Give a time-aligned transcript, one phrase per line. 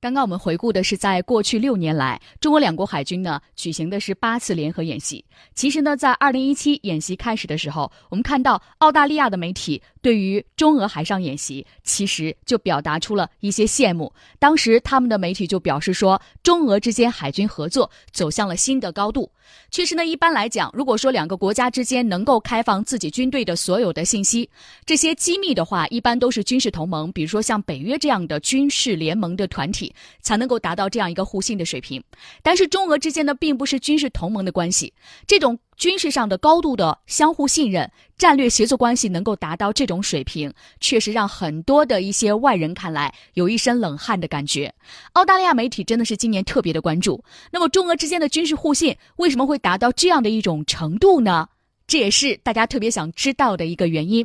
[0.00, 5.24] 刚刚我们回顾的是在过去六年来，中国两国海军呢举行的是八次联合演习。
[5.56, 14.12] 其实呢，在二零一七演习开始的时候，我们看到澳大利亚的媒体对于中俄海上演习，其实就表达出了一些羡慕。
[14.38, 19.28] 当时他们的媒体就表示说，中俄之间海军合作走向了新的高度。
[19.70, 24.48] 确实呢，一般来讲，如果说两个国家之间能够开放自己军队的所有的信息，
[24.86, 29.87] 这些机密的话，一般都是军事同盟，比如说像北约这样的军事联盟的团体。
[30.20, 32.02] 才能够达到这样一个互信的水平，
[32.42, 34.92] 但是中俄之间呢，并不是军事同盟的关系，
[35.26, 44.72] 这种军事上的高度的相互信任、战略协作关系能够达到这种水平，确实让很多的一些外人看来有一身冷汗的感觉。
[45.12, 51.48] 澳大利亚媒体真的是今年特别的关注，那么中俄之间的军事互信为什么会达到这样的一种程度呢？
[51.88, 54.24] 这也是大家特别想知道的一个原因。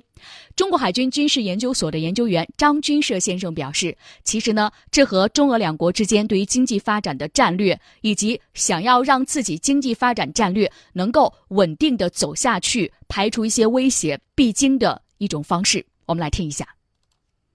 [0.55, 15.83] 中国海军军事研究所的研究员张军社先生表示，其实呢，这和中俄两国之间对于经济发展的战略，以及想要让自己经济发展战略能够稳定的走下去，排除一些威胁，必经的一种方式。
[16.05, 16.67] 我们来听一下。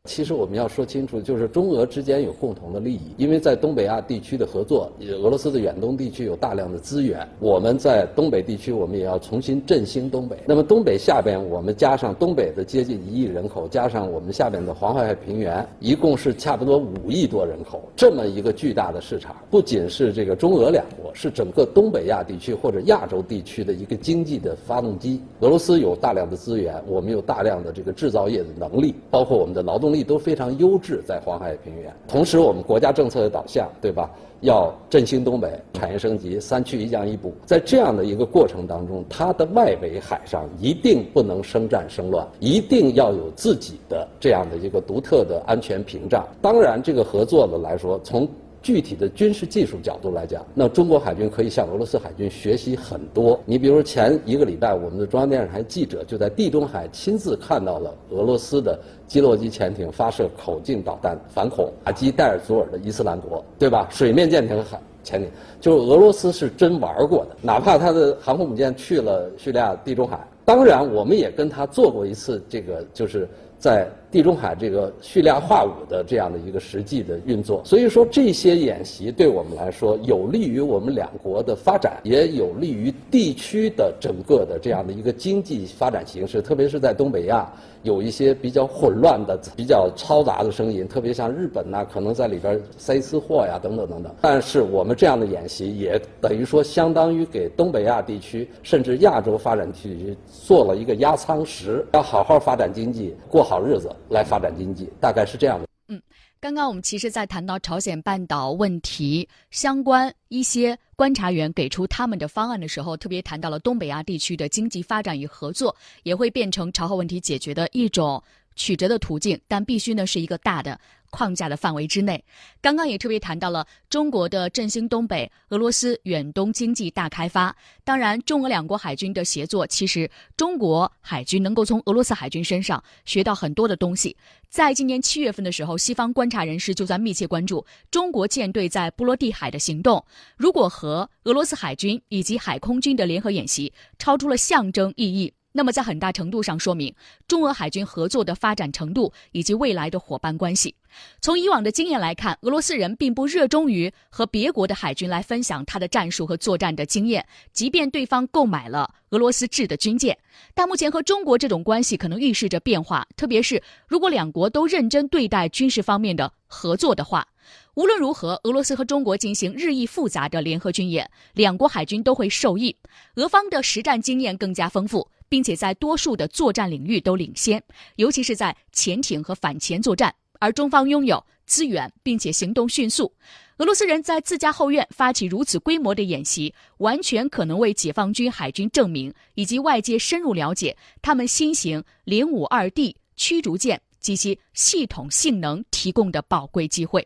[0.09, 4.91] 其实我们要说清楚，就是中俄之间有共同的利益，因为在东北亚地区的合作，
[5.23, 10.35] 俄罗斯的远东地区有大量的资源，我们在东北地区，我们也要重新振兴东北。
[10.47, 25.21] 那么东北下边，我们加上东北的接近一亿人口，加上我们下边的黄淮海平原，一共是差不多五亿多人口，这么一个巨大的市场，不仅是这个中俄两国，是整个东北亚地区或者亚洲地区的一个经济的发动机。
[25.41, 29.98] 俄罗斯有大量的资源，我们有大量的这个制造业的能力，包括我们的劳动力。
[30.03, 31.95] 都非常优质，在黄海平原。
[32.07, 34.11] 同时，我们国家政策的导向，对吧？
[34.41, 37.35] 要振兴东北，产业升级，三去一降一补。
[37.45, 46.25] 在这样的一个过程当中，它的外围海上一定不能生战生乱，一定要有自己的这样的一个独特的安全屏障。
[46.41, 48.29] 当然，这个合作的来说，从
[48.69, 53.41] 具体的军事技术角度来讲，那中国海军可以向俄罗斯海军学习很多。
[53.47, 63.89] 你比如前一个礼拜，我们的中央电视台记者就在地中海亲自看到了俄罗斯的基洛基潜艇发射口径导弹反恐打击戴尔祖尔的伊斯兰国，对吧？
[63.91, 65.31] 水面舰艇海潜艇，
[65.63, 70.21] 就是俄罗斯是真玩过的，哪怕他的航空母舰去了叙利亚地中海。
[70.45, 73.27] 当然，我们也跟他做过一次这个，就是
[73.59, 73.89] 在。
[74.11, 86.41] 地中海这个叙利亚化武的这样的一个实际的运作，所以说这些演习对我们来说有利于我们两国的发展，也有利于地区的整个的这样的一个经济发展形势。
[86.41, 87.53] 特别是在东北亚
[87.83, 94.15] 有一些比较混乱的、比较嘈杂的声音，特别像日本呐，可能在里边塞私货呀，等等等等。
[94.23, 103.89] 但是我们这样的演习也等于说相当于给东北亚地区甚至亚洲发展地区做了一个压舱石，要好好发展经济，过好日子。
[104.11, 105.67] 来发展经济，大概是这样的。
[105.89, 106.01] 嗯，
[106.39, 118.23] 刚刚我们其实，在谈到朝鲜半岛问题相关一些观察员给出他们的方案的时候，特别谈到了东北亚地区的经济发展与合作，也会变成朝核问题解决的一种
[118.55, 120.79] 曲折的途径，但必须呢是一个大的。
[121.11, 122.23] 框架的范围之内，
[122.61, 127.55] 刚刚也特别谈到了中国的振兴东北、俄罗斯远东经济大开发。
[127.85, 134.17] 当然，中俄两国海军的协作，其实中国海军能够从俄罗斯海军身上学到很多的东西。
[134.51, 140.03] 在今年七月份的时候，西方观察人士就在密切关注中国舰队在波罗的海的行动。
[140.37, 145.33] 如果和俄罗斯海军以及海空军的联合演习超出了象征意义。
[145.59, 146.95] 那么，在很大程度上说明
[147.27, 150.73] 中俄海军合作的发展程度以及未来的伙伴关系。
[151.21, 160.17] 从以往的经验来看，俄罗斯人并不热衷于和别国的海军来分享他的战术和作战的经验，即便对方购买了俄罗斯制的军舰。
[160.55, 167.27] 但目前和中国这种关系可能预示着变化，特别是如果两国都认真对待军事方面的合作的话。
[167.75, 172.77] 无论如何，俄罗斯和中国进行日益复杂的联合军演，两国海军都会受益。
[173.15, 175.09] 俄方的实战经验更加丰富。
[175.29, 177.63] 并且在多数的作战领域都领先，
[177.97, 180.15] 尤其是在潜艇和反潜作战。
[180.41, 183.13] 而中方拥有资源，并且行动迅速。
[183.57, 197.05] 俄罗斯人在自家后院发起如此规模的演习，完全可能为解放军海军证明，以及外界深入了解他们新型零五二 D 驱逐舰及其系统性能提供的宝贵机会。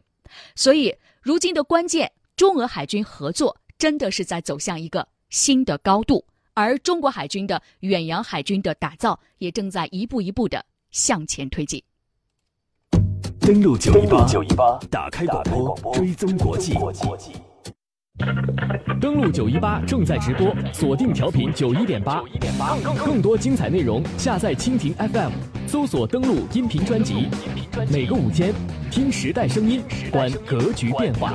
[0.54, 6.22] 所以，如今的关键，中俄海军合作真的是在走向一个新的高度。
[6.54, 11.82] 而中国海军的远洋海军的打造也正在一步一步的向前推进。
[13.40, 16.75] 登录九一八，打开广播，追踪国际。
[19.00, 22.22] 登录九一八正在直播，锁定调频九一点八，
[23.04, 25.32] 更多精彩内容下载蜻蜓 FM，
[25.66, 27.26] 搜索登录音频专辑。
[27.90, 28.54] 每个午间，
[28.90, 29.82] 听时代声音，
[30.12, 31.32] 观格局变化。